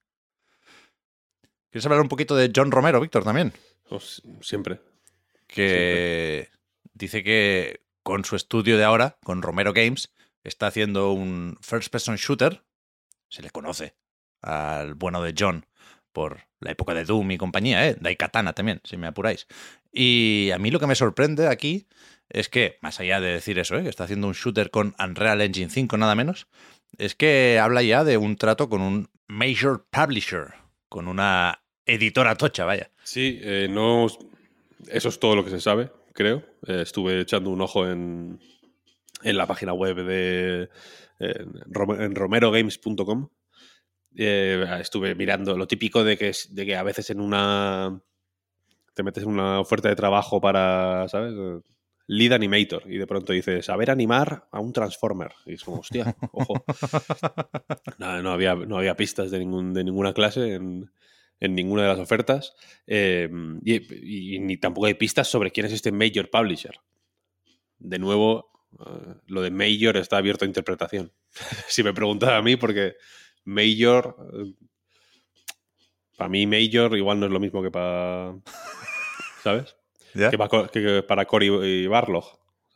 ¿Quieres 1.70 1.86
hablar 1.86 2.02
un 2.02 2.10
poquito 2.10 2.36
de 2.36 2.52
John 2.56 2.72
Romero, 2.72 3.02
Víctor, 3.02 3.24
también? 3.24 3.54
Pues, 3.90 4.22
siempre. 4.42 4.80
Que 5.48 6.50
dice 6.94 7.24
que 7.24 7.82
con 8.04 8.26
su 8.26 8.36
estudio 8.36 8.78
de 8.78 8.84
ahora, 8.84 9.18
con 9.24 9.42
Romero 9.42 9.74
Games, 9.74 10.14
está 10.44 10.68
haciendo 10.68 11.12
un 11.12 11.58
first-person 11.62 12.18
shooter. 12.18 12.64
Se 13.30 13.42
le 13.42 13.50
conoce 13.50 13.96
al 14.42 14.94
bueno 14.94 15.22
de 15.24 15.34
John 15.38 15.66
por 16.14 16.42
la 16.60 16.72
época 16.72 16.94
de 16.94 17.04
Doom 17.04 17.32
y 17.32 17.38
compañía, 17.38 17.88
¿eh? 17.88 17.98
Daikatana 18.00 18.54
también, 18.54 18.80
si 18.84 18.96
me 18.96 19.08
apuráis. 19.08 19.48
Y 19.92 20.52
a 20.54 20.60
mí 20.60 20.72
lo 20.72 20.80
que 20.80 20.88
me 20.88 20.96
sorprende 20.96 21.48
aquí 21.48 21.88
es 22.30 22.50
que, 22.50 22.78
más 22.82 23.00
allá 23.00 23.20
de 23.20 23.34
decir 23.34 23.60
eso, 23.60 23.76
¿eh? 23.76 23.84
que 23.84 23.90
está 23.90 24.06
haciendo 24.06 24.28
un 24.28 24.34
shooter 24.34 24.72
con 24.72 24.96
Unreal 24.98 25.42
Engine 25.42 25.70
5 25.70 25.98
nada 25.98 26.16
menos, 26.16 26.48
es 26.98 27.16
que 27.16 27.60
habla 27.60 27.82
ya 27.82 28.04
de 28.04 28.18
un 28.18 28.38
trato 28.38 28.70
con 28.70 28.82
un 28.82 29.10
major 29.28 29.86
publisher, 29.90 30.54
con 30.90 31.08
una 31.08 31.62
editora 31.86 32.36
tocha, 32.36 32.66
vaya. 32.66 32.90
Sí, 33.04 33.40
eh, 33.42 33.68
no. 33.70 34.08
Eso 34.88 35.10
es 35.10 35.20
todo 35.20 35.36
lo 35.36 35.44
que 35.44 35.52
se 35.52 35.60
sabe, 35.60 35.92
creo. 36.14 36.44
Eh, 36.68 36.82
estuve 36.82 37.22
echando 37.22 37.50
un 37.50 37.62
ojo 37.62 37.88
en, 37.88 38.40
en 39.24 39.38
la 39.38 39.48
página 39.48 39.74
web 39.74 39.98
de 40.06 40.70
en 41.20 42.16
romerogames.com. 42.16 43.30
Eh, 44.16 44.66
estuve 44.80 45.16
mirando 45.16 45.58
lo 45.58 45.68
típico 45.68 46.04
de 46.04 46.18
que, 46.18 46.32
de 46.50 46.66
que 46.66 46.76
a 46.76 46.84
veces 46.84 47.10
en 47.10 47.20
una. 47.20 48.02
te 48.94 49.04
metes 49.04 49.24
en 49.24 49.30
una 49.30 49.60
oferta 49.60 49.90
de 49.90 49.96
trabajo 49.96 50.40
para, 50.40 51.08
¿sabes? 51.10 51.34
Lead 52.08 52.34
Animator 52.34 52.84
y 52.86 52.98
de 52.98 53.08
pronto 53.08 53.32
dices, 53.32 53.66
saber 53.66 53.90
animar 53.90 54.48
a 54.52 54.60
un 54.60 54.74
Transformer. 54.74 55.32
Y 55.46 55.54
es 55.54 55.64
como, 55.64 55.80
hostia, 55.80 56.16
ojo. 56.32 56.64
no, 57.98 58.22
no, 58.22 58.32
había, 58.32 58.56
no 58.56 58.78
había 58.78 58.96
pistas 58.96 59.32
de, 59.32 59.40
ningún, 59.40 59.74
de 59.74 59.84
ninguna 59.84 60.14
clase 60.14 60.56
en, 60.56 60.92
en 61.40 61.56
ninguna 61.56 61.84
de 61.84 61.88
las 61.90 62.00
ofertas. 62.00 62.56
Em, 62.88 63.60
y, 63.64 64.40
ni 64.40 64.58
tampoco 64.58 64.88
hay 64.88 64.94
pistas 64.96 65.28
sobre 65.28 65.52
quién 65.52 65.66
es 65.66 65.74
este 65.74 65.92
Major 65.92 66.30
Publisher. 66.30 66.80
De 67.80 68.00
nuevo, 68.00 68.52
eh, 68.80 69.16
lo 69.28 69.42
de 69.42 69.52
Major 69.52 69.98
está 69.98 70.18
abierto 70.18 70.46
a 70.46 70.48
interpretación. 70.48 71.12
si 71.68 71.84
me 71.84 71.94
preguntaba 71.94 72.38
a 72.38 72.42
mí, 72.42 72.56
porque 72.56 72.96
Major. 73.44 74.16
Eh, 74.34 74.54
para 76.18 76.30
mí, 76.30 76.48
Major 76.48 76.96
igual 76.98 77.20
no 77.20 77.26
es 77.26 77.32
lo 77.32 77.40
mismo 77.40 77.62
que 77.62 77.72
para. 77.72 78.36
¿Sabes? 79.44 79.76
Que, 80.14 80.38
para, 81.08 81.26
Cory 81.26 81.48
y 81.48 81.88
Barlog. 81.88 82.26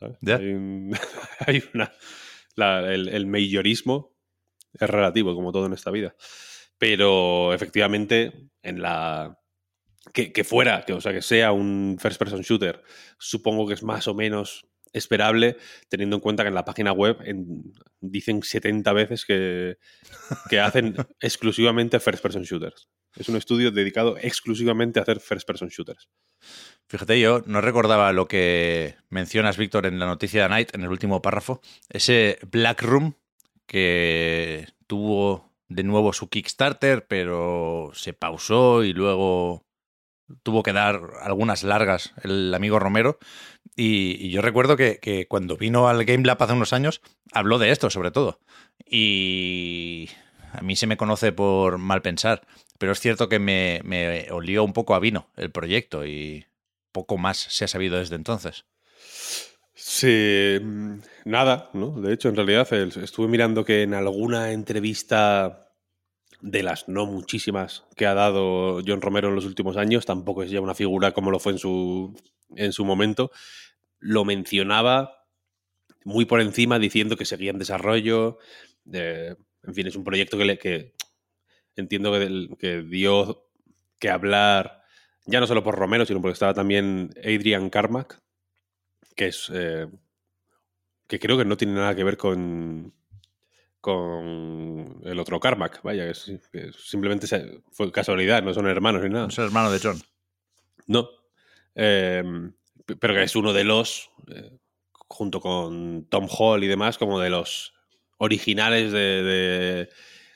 Hay, 0.00 1.62
una. 1.74 1.92
el, 2.56 3.08
el 3.08 3.26
mayorismo 3.26 4.16
es 4.72 4.90
relativo, 4.90 5.34
como 5.34 5.52
todo 5.52 5.66
en 5.66 5.72
esta 5.72 5.90
vida. 5.90 6.14
Pero 6.78 7.52
efectivamente, 7.52 8.50
en 8.62 8.82
la. 8.82 9.38
Que, 10.12 10.42
fuera, 10.42 10.84
que, 10.86 10.94
o 10.94 11.00
sea, 11.00 11.12
que 11.12 11.20
sea 11.20 11.52
un 11.52 11.98
first 12.00 12.18
person 12.18 12.40
shooter, 12.40 12.82
supongo 13.18 13.68
que 13.68 13.74
es 13.74 13.82
más 13.82 14.08
o 14.08 14.14
menos 14.14 14.66
esperable, 14.92 15.56
teniendo 15.88 16.16
en 16.16 16.20
cuenta 16.20 16.42
que 16.42 16.48
en 16.48 16.54
la 16.54 16.64
página 16.64 16.92
web 16.92 17.18
dicen 18.00 18.42
70 18.42 18.92
veces 18.92 19.24
que, 19.24 19.78
que 20.48 20.60
hacen 20.60 20.94
exclusivamente 21.20 22.00
first 22.00 22.22
person 22.22 22.42
shooters. 22.42 22.88
Es 23.16 23.28
un 23.28 23.36
estudio 23.36 23.70
dedicado 23.70 24.16
exclusivamente 24.20 24.98
a 24.98 25.02
hacer 25.02 25.20
first 25.20 25.46
person 25.46 25.68
shooters. 25.68 26.08
Fíjate, 26.88 27.18
yo 27.18 27.42
no 27.46 27.60
recordaba 27.60 28.12
lo 28.12 28.28
que 28.28 28.96
mencionas, 29.08 29.56
Víctor, 29.56 29.86
en 29.86 29.98
la 29.98 30.06
noticia 30.06 30.42
de 30.42 30.48
Night, 30.48 30.74
en 30.74 30.82
el 30.82 30.90
último 30.90 31.20
párrafo. 31.20 31.60
Ese 31.88 32.38
Black 32.50 32.82
Room 32.82 33.16
que 33.66 34.66
tuvo 34.86 35.52
de 35.68 35.84
nuevo 35.84 36.12
su 36.12 36.28
Kickstarter, 36.28 37.06
pero 37.06 37.90
se 37.94 38.14
pausó 38.14 38.84
y 38.84 38.92
luego 38.92 39.67
tuvo 40.42 40.62
que 40.62 40.72
dar 40.72 41.00
algunas 41.22 41.62
largas 41.62 42.12
el 42.22 42.52
amigo 42.54 42.78
Romero. 42.78 43.18
Y, 43.76 44.30
yo 44.30 44.42
recuerdo 44.42 44.76
que, 44.76 45.26
cuando 45.28 45.56
vino 45.56 45.88
al 45.88 46.04
Game 46.04 46.24
Lab 46.24 46.42
hace 46.42 46.52
unos 46.52 46.72
años, 46.72 47.00
habló 47.32 47.58
de 47.58 47.70
esto 47.70 47.90
sobre 47.90 48.10
todo. 48.10 48.40
Y 48.84 50.08
a 50.52 50.62
mí 50.62 50.76
se 50.76 50.86
me 50.86 50.96
conoce 50.96 51.32
por 51.32 51.78
mal 51.78 52.02
pensar, 52.02 52.46
pero 52.78 52.92
es 52.92 53.00
cierto 53.00 53.28
que 53.28 53.38
me, 53.38 53.80
me 53.84 54.30
olió 54.30 54.64
un 54.64 54.72
poco 54.72 54.94
a 54.94 55.00
vino 55.00 55.30
el 55.36 55.50
proyecto 55.50 56.06
y 56.06 56.46
poco 56.92 57.18
más 57.18 57.36
se 57.38 57.64
ha 57.64 57.68
sabido 57.68 57.98
desde 57.98 58.16
entonces. 58.16 58.64
Sí, 59.74 60.58
nada, 61.24 61.70
¿no? 61.72 62.00
De 62.00 62.12
hecho, 62.12 62.28
en 62.28 62.36
realidad 62.36 62.70
estuve 62.72 63.28
mirando 63.28 63.64
que 63.64 63.82
en 63.82 63.94
alguna 63.94 64.50
entrevista 64.50 65.67
de 66.40 66.62
las 66.62 66.88
no 66.88 67.06
muchísimas 67.06 67.84
que 67.96 68.06
ha 68.06 68.14
dado 68.14 68.80
John 68.86 69.00
Romero 69.00 69.28
en 69.28 69.34
los 69.34 69.44
últimos 69.44 69.76
años, 69.76 70.06
tampoco 70.06 70.42
es 70.42 70.50
ya 70.50 70.60
una 70.60 70.74
figura 70.74 71.12
como 71.12 71.30
lo 71.30 71.38
fue 71.38 71.52
en 71.52 71.58
su, 71.58 72.14
en 72.54 72.72
su 72.72 72.84
momento. 72.84 73.30
Lo 73.98 74.24
mencionaba 74.24 75.26
muy 76.04 76.24
por 76.24 76.40
encima 76.40 76.78
diciendo 76.78 77.16
que 77.16 77.24
seguía 77.24 77.50
en 77.50 77.58
desarrollo. 77.58 78.38
En 78.84 79.74
fin, 79.74 79.86
es 79.86 79.96
un 79.96 80.04
proyecto 80.04 80.38
que, 80.38 80.44
le, 80.44 80.58
que 80.58 80.94
entiendo 81.76 82.12
que, 82.12 82.48
que, 82.58 82.82
dio 82.82 83.48
que 83.98 84.10
hablar, 84.10 84.82
ya 85.26 85.40
no 85.40 85.46
solo 85.46 85.62
por 85.62 85.76
Romero, 85.76 86.06
sino 86.06 86.20
porque 86.20 86.34
estaba 86.34 86.54
también 86.54 87.10
Adrian 87.18 87.70
Carmack, 87.70 88.22
que 89.16 89.26
es. 89.26 89.50
Eh, 89.52 89.88
que 91.08 91.18
creo 91.18 91.38
que 91.38 91.44
no 91.46 91.56
tiene 91.56 91.72
nada 91.72 91.94
que 91.94 92.04
ver 92.04 92.18
con, 92.18 92.92
con 93.80 95.00
el 95.04 95.18
otro 95.18 95.38
Carmack, 95.38 95.82
vaya, 95.82 96.06
que, 96.06 96.72
simplemente 96.72 97.26
fue 97.70 97.92
casualidad, 97.92 98.42
no 98.42 98.52
son 98.52 98.66
hermanos 98.66 99.02
ni 99.02 99.08
nada. 99.08 99.26
No 99.26 99.28
es 99.28 99.38
hermano 99.38 99.70
de 99.70 99.80
John. 99.80 100.00
No. 100.86 101.08
Em, 101.74 102.52
pero 102.98 103.14
que 103.14 103.22
es 103.22 103.36
uno 103.36 103.52
de 103.52 103.64
los, 103.64 104.10
eh, 104.28 104.50
junto 104.92 105.40
con 105.40 106.06
Tom 106.08 106.26
Hall 106.28 106.64
y 106.64 106.66
demás, 106.66 106.98
como 106.98 107.20
de 107.20 107.30
los 107.30 107.74
originales 108.18 108.90
de, 108.92 109.88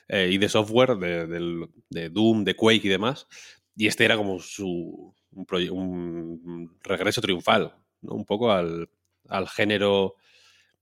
eh, 0.07 0.29
y 0.31 0.37
de 0.37 0.49
software, 0.49 0.95
de, 0.97 2.09
Doom, 2.09 2.43
de 2.45 2.55
Quake 2.55 2.87
y 2.87 2.89
demás. 2.89 3.27
Y 3.75 3.87
este 3.87 4.05
era 4.05 4.15
como 4.15 4.39
su 4.39 5.13
un, 5.31 6.77
regreso 6.83 7.21
triunfal, 7.21 7.75
¿no? 8.01 8.13
un 8.13 8.25
poco 8.25 8.51
al, 8.51 8.89
al 9.27 9.49
género, 9.49 10.15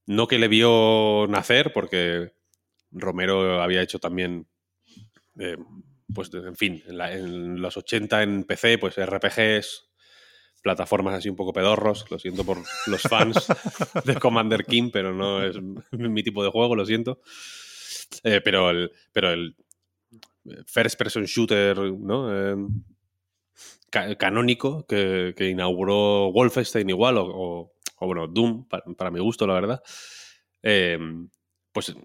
no 0.06 0.28
que 0.28 0.38
le 0.38 0.48
vio 0.48 1.26
nacer, 1.28 1.72
porque 1.74 2.34
Romero 2.92 3.62
había 3.62 3.82
hecho 3.82 4.00
también, 4.00 4.48
eh, 5.40 5.58
pues 6.14 6.34
en 6.34 6.56
fin, 6.56 6.84
en, 6.88 7.62
los 7.62 7.78
80 7.78 8.24
en 8.24 8.44
PC, 8.44 8.78
pues 8.78 8.98
RPGs, 8.98 9.90
plataformas 10.62 11.16
así 11.16 11.30
un 11.30 11.36
poco 11.36 11.54
pedorros, 11.54 12.06
lo 12.12 12.20
siento 12.20 12.44
por 12.44 12.58
los 12.88 13.02
fans 13.02 13.48
de 14.06 14.16
Commander 14.16 14.66
King, 14.66 14.90
pero 14.92 15.14
no 15.14 15.44
es 15.44 15.56
mi 15.92 16.24
tipo 16.24 16.44
de 16.44 16.52
juego, 16.52 16.76
lo 16.76 16.86
siento. 16.86 17.22
Eh, 18.24 18.42
pero 18.44 18.70
el, 18.70 18.92
pero 19.14 19.32
el 19.32 19.56
first 20.68 20.98
person 20.98 21.24
shooter, 21.24 21.78
¿no? 21.78 22.54
Eh, 22.54 22.56
canónico 24.18 24.86
que, 24.86 25.34
inauguró 25.40 26.32
Wolfenstein 26.32 26.90
igual, 26.90 27.16
o, 27.18 27.74
bueno, 28.00 28.28
Doom, 28.28 28.68
para, 28.68 29.12
mi 29.12 29.20
gusto, 29.20 29.46
la 29.48 29.54
verdad, 29.54 29.84
pues 31.72 31.96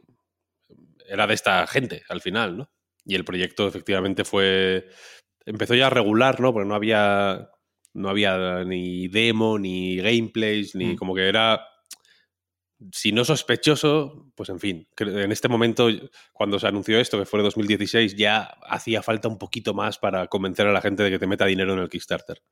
era 1.08 1.26
de 1.26 1.34
esta 1.34 1.66
gente 1.66 2.02
al 2.08 2.20
final, 2.20 2.56
¿no? 2.56 2.70
Y 3.04 3.14
el 3.14 3.25
proyecto 3.25 3.68
efectivamente 3.68 4.25
fue. 4.25 4.88
Empezó 5.44 5.75
ya 5.75 5.86
a 5.86 5.90
regular, 5.90 6.40
¿no? 6.40 6.52
Porque 6.52 6.68
no 6.68 6.75
había. 6.75 7.50
No 7.94 8.10
había 8.10 8.64
ni 8.64 9.08
demo, 9.08 9.58
ni 9.58 9.96
gameplays, 9.96 10.75
ni 10.75 10.86
mm. 10.88 10.96
como 10.96 11.14
que 11.14 11.28
era. 11.28 11.66
Si 12.92 13.10
no 13.10 13.25
sospechoso, 13.25 14.30
pues 14.34 14.50
en 14.50 14.60
fin. 14.60 14.88
En 14.98 15.32
este 15.32 15.48
momento, 15.48 15.88
cuando 16.32 16.58
se 16.58 16.66
anunció 16.66 17.00
esto, 17.00 17.18
que 17.18 17.25
fue 17.25 17.40
en 17.40 17.44
2016, 17.44 18.16
ya 18.16 18.42
hacía 18.68 19.02
falta 19.02 19.28
un 19.28 19.38
poquito 19.38 19.72
más 19.72 19.96
para 19.98 20.26
convencer 20.26 20.66
a 20.66 20.72
la 20.72 20.82
gente 20.82 21.02
de 21.02 21.10
que 21.10 21.18
te 21.18 21.26
meta 21.26 21.46
dinero 21.46 21.72
en 21.72 21.78
el 21.78 21.88
Kickstarter. 21.88 22.42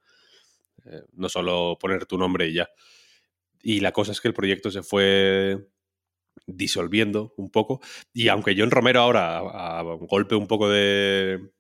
Eh, 0.87 1.03
no 1.13 1.29
solo 1.29 1.77
poner 1.79 2.07
tu 2.07 2.17
nombre 2.17 2.49
y 2.49 2.55
ya. 2.55 2.71
Y 3.63 3.81
la 3.81 3.93
cosa 3.93 4.13
es 4.13 4.21
que 4.21 4.29
el 4.29 4.35
proyecto 4.35 4.71
se 4.71 4.83
fue 4.83 5.69
disolviendo 6.47 7.35
un 7.37 7.51
poco. 7.51 7.81
Y 8.13 8.29
aunque 8.29 8.55
John 8.57 8.71
Romero 8.71 9.01
ahora, 9.01 9.39
a, 9.39 9.83
golpe 9.83 10.35
un 10.35 10.47
poco 10.47 10.69
de, 10.69 11.51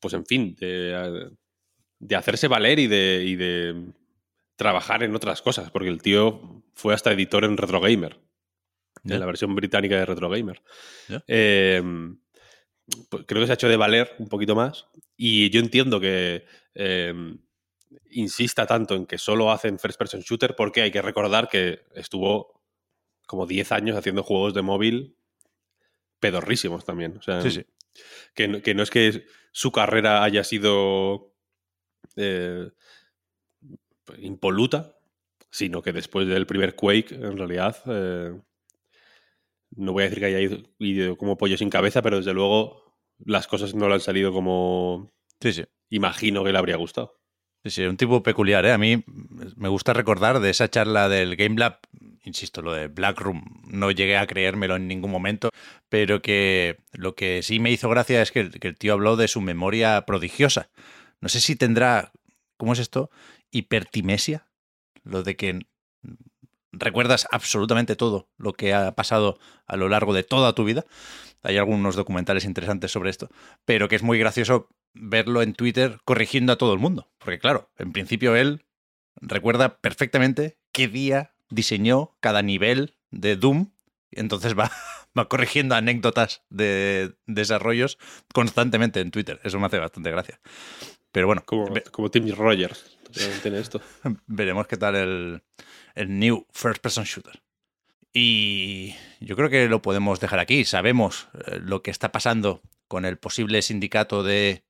pues 0.00 0.14
en 0.14 0.26
fin, 0.26 0.54
de, 0.58 1.30
de 1.98 2.16
hacerse 2.16 2.48
valer 2.48 2.78
y 2.78 2.86
de, 2.86 3.24
y 3.26 3.36
de, 3.36 3.92
trabajar 4.56 5.02
en 5.02 5.14
otras 5.14 5.42
cosas, 5.42 5.70
porque 5.70 5.88
el 5.88 6.02
tío 6.02 6.62
fue 6.74 6.94
hasta 6.94 7.12
editor 7.12 7.44
en 7.44 7.56
Retro 7.56 7.80
Gamer, 7.80 8.18
en 9.04 9.20
la 9.20 9.26
versión 9.26 9.54
británica 9.54 9.96
de 9.96 10.06
Retro 10.06 10.28
Gamer. 10.28 10.62
Em, 11.26 12.18
pues 13.08 13.24
creo 13.26 13.42
que 13.42 13.46
se 13.46 13.52
ha 13.52 13.54
hecho 13.54 13.68
de 13.68 13.76
valer 13.76 14.14
un 14.18 14.28
poquito 14.28 14.54
más 14.56 14.86
y 15.16 15.50
yo 15.50 15.60
entiendo 15.60 16.00
que... 16.00 16.44
Em, 16.74 17.38
insista 18.10 18.66
tanto 18.66 18.94
en 18.94 19.06
que 19.06 19.18
solo 19.18 19.50
hacen 19.50 19.78
first 19.78 19.98
person 19.98 20.20
shooter 20.20 20.56
porque 20.56 20.82
hay 20.82 20.90
que 20.90 21.02
recordar 21.02 21.48
que 21.48 21.82
estuvo 21.94 22.55
como 23.26 23.46
10 23.46 23.72
años 23.72 23.96
haciendo 23.96 24.22
juegos 24.22 24.54
de 24.54 24.62
móvil 24.62 25.16
pedorrísimos 26.20 26.84
también. 26.84 27.16
O 27.18 27.22
sea, 27.22 27.42
sí, 27.42 27.50
sí. 27.50 27.64
Que, 28.34 28.48
no 28.48 28.82
es 28.82 28.90
que 28.90 29.26
su 29.52 29.72
carrera 29.72 30.22
haya 30.22 30.44
sido 30.44 31.34
eh, 32.16 32.70
impoluta, 34.18 34.96
sino 35.50 35.82
que 35.82 35.92
después 35.92 36.28
del 36.28 36.46
primer 36.46 36.74
Quake, 36.74 37.14
en 37.14 37.38
realidad, 37.38 37.76
eh, 37.86 38.38
no 39.70 39.92
voy 39.92 40.02
a 40.02 40.06
decir 40.06 40.20
que 40.20 40.26
haya 40.26 40.58
ido, 40.78 41.16
como 41.16 41.38
pollo 41.38 41.56
sin 41.56 41.70
cabeza, 41.70 42.02
pero 42.02 42.18
desde 42.18 42.34
luego 42.34 42.96
las 43.18 43.46
cosas 43.46 43.74
no 43.74 43.88
le 43.88 43.94
han 43.94 44.00
salido 44.00 44.32
como 44.32 45.10
sí, 45.40 45.52
sí. 45.52 45.64
imagino 45.88 46.44
que 46.44 46.52
le 46.52 46.58
habría 46.58 46.76
gustado. 46.76 47.18
Sí, 47.64 47.70
sí, 47.70 47.82
un 47.84 47.96
tipo 47.96 48.22
peculiar, 48.22 48.64
¿eh? 48.66 48.72
A 48.72 48.78
mí 48.78 49.02
me 49.06 49.68
gusta 49.68 49.92
recordar 49.92 50.40
de 50.40 50.50
esa 50.50 50.68
charla 50.68 51.08
del 51.08 51.34
Game 51.36 51.58
Lab 51.58 51.80
insisto, 52.26 52.60
lo 52.60 52.72
de 52.72 52.88
Black 52.88 53.20
Room, 53.20 53.62
no 53.64 53.90
llegué 53.90 54.16
a 54.16 54.26
creérmelo 54.26 54.76
en 54.76 54.88
ningún 54.88 55.10
momento, 55.10 55.50
pero 55.88 56.20
que 56.20 56.78
lo 56.92 57.14
que 57.14 57.42
sí 57.42 57.60
me 57.60 57.70
hizo 57.70 57.88
gracia 57.88 58.20
es 58.20 58.32
que, 58.32 58.40
el 58.40 58.76
tío 58.76 58.92
habló 58.92 59.16
de 59.16 59.28
su 59.28 59.40
memoria 59.40 60.02
prodigiosa. 60.02 60.68
No 61.20 61.28
sé 61.28 61.40
si 61.40 61.56
tendrá, 61.56 62.12
¿cómo 62.56 62.72
es 62.72 62.80
esto? 62.80 63.10
Hipertimesia, 63.50 64.48
lo 65.04 65.22
de 65.22 65.36
que 65.36 65.66
recuerdas 66.72 67.26
absolutamente 67.30 67.96
todo 67.96 68.28
lo 68.36 68.52
que 68.52 68.74
ha 68.74 68.94
pasado 68.94 69.38
a 69.66 69.76
lo 69.76 69.88
largo 69.88 70.12
de 70.12 70.24
toda 70.24 70.54
tu 70.54 70.64
vida. 70.64 70.84
Hay 71.42 71.56
algunos 71.56 71.94
documentales 71.94 72.44
interesantes 72.44 72.90
sobre 72.90 73.10
esto, 73.10 73.30
pero 73.64 73.88
que 73.88 73.96
es 73.96 74.02
muy 74.02 74.18
gracioso 74.18 74.68
verlo 74.94 75.42
en 75.42 75.54
Twitter 75.54 76.00
corrigiendo 76.04 76.52
a 76.52 76.58
todo 76.58 76.72
el 76.72 76.80
mundo, 76.80 77.08
porque 77.18 77.38
claro, 77.38 77.70
en 77.78 77.92
principio 77.92 78.34
él 78.34 78.64
recuerda 79.20 79.78
perfectamente 79.78 80.58
qué 80.72 80.88
día 80.88 81.35
diseñó 81.50 82.16
cada 82.20 82.42
nivel 82.42 82.96
de 83.10 83.36
Doom. 83.36 83.70
Entonces 84.10 84.58
va, 84.58 84.70
va 85.18 85.28
corrigiendo 85.28 85.74
anécdotas 85.74 86.42
de 86.50 87.14
desarrollos 87.26 87.98
constantemente 88.32 89.00
en 89.00 89.10
Twitter. 89.10 89.40
Eso 89.44 89.58
me 89.58 89.66
hace 89.66 89.78
bastante 89.78 90.10
gracia. 90.10 90.40
Pero 91.12 91.26
bueno. 91.26 91.42
Como, 91.46 91.72
como 91.92 92.10
Tim 92.10 92.30
Rogers. 92.34 92.98
esto. 93.44 93.80
Veremos 94.26 94.66
qué 94.66 94.76
tal 94.76 94.96
el, 94.96 95.42
el 95.94 96.18
New 96.18 96.46
First 96.52 96.82
Person 96.82 97.04
Shooter. 97.04 97.40
Y 98.12 98.94
yo 99.20 99.34
creo 99.34 99.48
que 99.48 99.66
lo 99.68 99.80
podemos 99.80 100.20
dejar 100.20 100.38
aquí. 100.38 100.64
Sabemos 100.64 101.28
eh, 101.46 101.58
lo 101.62 101.82
que 101.82 101.90
está 101.90 102.12
pasando 102.12 102.60
con 102.86 103.04
el 103.04 103.16
posible 103.16 103.62
sindicato 103.62 104.22
de 104.22 104.65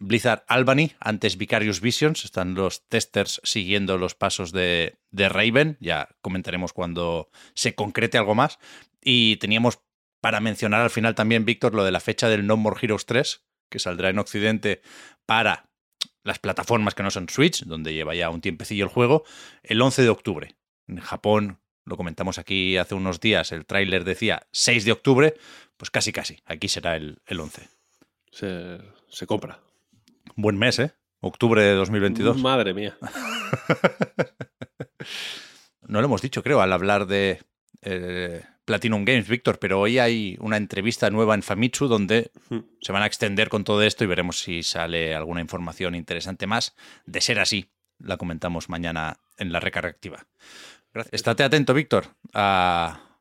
Blizzard 0.00 0.44
Albany, 0.48 0.92
antes 0.98 1.36
Vicarious 1.36 1.80
Visions, 1.80 2.24
están 2.24 2.54
los 2.54 2.88
testers 2.88 3.40
siguiendo 3.44 3.98
los 3.98 4.14
pasos 4.14 4.50
de, 4.50 4.98
de 5.10 5.28
Raven, 5.28 5.76
ya 5.78 6.08
comentaremos 6.22 6.72
cuando 6.72 7.30
se 7.54 7.74
concrete 7.74 8.16
algo 8.16 8.34
más. 8.34 8.58
Y 9.02 9.36
teníamos 9.36 9.80
para 10.20 10.40
mencionar 10.40 10.80
al 10.80 10.90
final 10.90 11.14
también, 11.14 11.44
Víctor, 11.44 11.74
lo 11.74 11.84
de 11.84 11.92
la 11.92 12.00
fecha 12.00 12.28
del 12.28 12.46
No 12.46 12.56
More 12.56 12.78
Heroes 12.80 13.04
3, 13.04 13.44
que 13.68 13.78
saldrá 13.78 14.08
en 14.08 14.18
Occidente 14.18 14.80
para 15.26 15.68
las 16.24 16.38
plataformas 16.38 16.94
que 16.94 17.02
no 17.02 17.10
son 17.10 17.28
Switch, 17.28 17.64
donde 17.64 17.92
lleva 17.92 18.14
ya 18.14 18.30
un 18.30 18.40
tiempecillo 18.40 18.84
el 18.84 18.90
juego, 18.90 19.24
el 19.62 19.80
11 19.80 20.02
de 20.02 20.08
octubre. 20.08 20.56
En 20.88 20.98
Japón, 21.00 21.60
lo 21.84 21.98
comentamos 21.98 22.38
aquí 22.38 22.78
hace 22.78 22.94
unos 22.94 23.20
días, 23.20 23.52
el 23.52 23.66
tráiler 23.66 24.04
decía 24.04 24.46
6 24.52 24.86
de 24.86 24.92
octubre, 24.92 25.34
pues 25.76 25.90
casi 25.90 26.12
casi, 26.12 26.38
aquí 26.46 26.68
será 26.68 26.96
el, 26.96 27.18
el 27.26 27.40
11. 27.40 27.68
Se, 28.30 28.78
se 29.08 29.26
compra. 29.26 29.60
Buen 30.40 30.56
mes, 30.56 30.78
¿eh? 30.78 30.94
Octubre 31.20 31.62
de 31.62 31.74
2022. 31.74 32.38
Madre 32.38 32.72
mía. 32.72 32.96
no 35.86 36.00
lo 36.00 36.06
hemos 36.06 36.22
dicho, 36.22 36.42
creo, 36.42 36.62
al 36.62 36.72
hablar 36.72 37.06
de 37.06 37.42
eh, 37.82 38.42
Platinum 38.64 39.04
Games, 39.04 39.28
Víctor, 39.28 39.58
pero 39.58 39.80
hoy 39.80 39.98
hay 39.98 40.38
una 40.40 40.56
entrevista 40.56 41.10
nueva 41.10 41.34
en 41.34 41.42
Famitsu 41.42 41.88
donde 41.88 42.30
hmm. 42.48 42.60
se 42.80 42.90
van 42.90 43.02
a 43.02 43.06
extender 43.06 43.50
con 43.50 43.64
todo 43.64 43.82
esto 43.82 44.02
y 44.02 44.06
veremos 44.06 44.38
si 44.38 44.62
sale 44.62 45.14
alguna 45.14 45.42
información 45.42 45.94
interesante 45.94 46.46
más. 46.46 46.74
De 47.04 47.20
ser 47.20 47.38
así, 47.38 47.70
la 47.98 48.16
comentamos 48.16 48.70
mañana 48.70 49.18
en 49.36 49.52
la 49.52 49.60
recarga 49.60 49.90
activa. 49.90 50.26
Gracias. 50.94 51.12
Estate 51.12 51.42
atento, 51.42 51.74
Víctor, 51.74 52.16
a, 52.32 53.18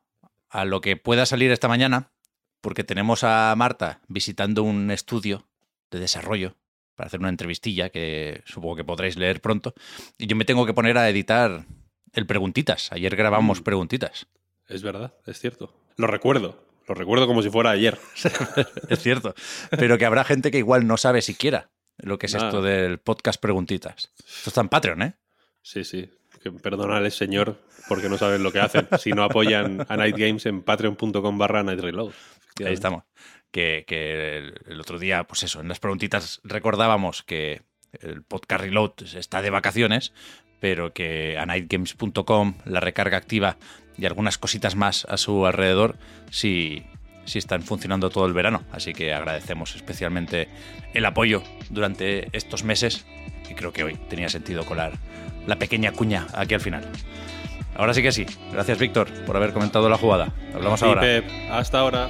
a 0.49 0.63
lo 0.63 0.79
que 0.79 0.95
pueda 0.95 1.25
salir 1.25 1.51
esta 1.51 1.67
mañana, 1.67 2.13
porque 2.61 2.85
tenemos 2.85 3.25
a 3.25 3.53
Marta 3.57 3.99
visitando 4.07 4.63
un 4.63 4.89
estudio 4.89 5.49
de 5.91 5.99
desarrollo 5.99 6.55
para 6.99 7.07
hacer 7.07 7.21
una 7.21 7.29
entrevistilla 7.29 7.91
que 7.91 8.41
supongo 8.43 8.75
que 8.75 8.83
podréis 8.83 9.15
leer 9.15 9.39
pronto. 9.39 9.73
Y 10.17 10.27
yo 10.27 10.35
me 10.35 10.43
tengo 10.43 10.65
que 10.65 10.73
poner 10.73 10.97
a 10.97 11.07
editar 11.07 11.63
el 12.11 12.25
preguntitas. 12.25 12.91
Ayer 12.91 13.15
grabamos 13.15 13.61
mm. 13.61 13.63
preguntitas. 13.63 14.27
Es 14.67 14.83
verdad, 14.83 15.13
es 15.25 15.39
cierto. 15.39 15.73
Lo 15.95 16.07
recuerdo. 16.07 16.61
Lo 16.89 16.95
recuerdo 16.95 17.25
como 17.25 17.41
si 17.41 17.49
fuera 17.49 17.69
ayer. 17.69 17.97
es 18.89 18.99
cierto. 18.99 19.33
Pero 19.69 19.97
que 19.97 20.05
habrá 20.05 20.25
gente 20.25 20.51
que 20.51 20.57
igual 20.57 20.87
no 20.87 20.97
sabe 20.97 21.21
siquiera 21.21 21.69
lo 21.99 22.19
que 22.19 22.25
es 22.25 22.33
esto 22.33 22.61
del 22.61 22.97
podcast 22.97 23.39
Preguntitas. 23.39 24.11
Esto 24.17 24.49
está 24.49 24.59
en 24.59 24.67
Patreon, 24.67 25.01
¿eh? 25.01 25.13
Sí, 25.61 25.85
sí. 25.85 26.11
Que 26.43 26.51
perdonarles, 26.51 27.15
señor, 27.15 27.61
porque 27.87 28.09
no 28.09 28.17
saben 28.17 28.43
lo 28.43 28.51
que 28.51 28.59
hacen. 28.59 28.89
Si 28.99 29.11
no 29.11 29.23
apoyan 29.23 29.85
a 29.87 29.95
Night 29.95 30.17
Games 30.17 30.45
en 30.47 30.63
patreon.com 30.63 31.37
barra 31.37 31.63
Night 31.63 31.79
Reload. 31.79 32.11
Ahí 32.65 32.73
estamos. 32.73 33.03
Que, 33.51 33.83
que 33.87 34.37
el, 34.37 34.53
el 34.67 34.79
otro 34.79 34.99
día, 34.99 35.23
pues 35.23 35.43
eso, 35.43 35.61
en 35.61 35.67
las 35.67 35.79
preguntitas 35.79 36.39
recordábamos 36.43 37.23
que 37.23 37.63
el 38.01 38.23
podcast 38.23 38.61
Reload 38.61 38.91
está 39.15 39.41
de 39.41 39.49
vacaciones, 39.49 40.13
pero 40.59 40.93
que 40.93 41.37
a 41.37 41.45
nightgames.com, 41.45 42.55
la 42.65 42.79
recarga 42.79 43.17
activa 43.17 43.57
y 43.97 44.05
algunas 44.05 44.37
cositas 44.37 44.75
más 44.75 45.05
a 45.05 45.17
su 45.17 45.45
alrededor, 45.45 45.97
sí, 46.29 46.85
sí 47.25 47.39
están 47.39 47.63
funcionando 47.63 48.09
todo 48.09 48.25
el 48.25 48.33
verano. 48.33 48.63
Así 48.71 48.93
que 48.93 49.13
agradecemos 49.13 49.75
especialmente 49.75 50.47
el 50.93 51.05
apoyo 51.05 51.43
durante 51.69 52.27
estos 52.35 52.63
meses 52.63 53.05
y 53.49 53.53
creo 53.55 53.73
que 53.73 53.83
hoy 53.83 53.95
tenía 54.09 54.29
sentido 54.29 54.65
colar 54.65 54.93
la 55.47 55.57
pequeña 55.57 55.91
cuña 55.91 56.27
aquí 56.33 56.53
al 56.53 56.61
final. 56.61 56.87
Ahora 57.75 57.93
sí 57.93 58.01
que 58.01 58.11
sí. 58.11 58.25
Gracias, 58.51 58.77
Víctor, 58.77 59.09
por 59.25 59.37
haber 59.37 59.53
comentado 59.53 59.89
la 59.89 59.97
jugada. 59.97 60.33
Hablamos 60.53 60.81
Y 60.81 60.85
ahora. 60.85 61.01
Pep, 61.01 61.25
hasta 61.49 61.79
ahora. 61.79 62.09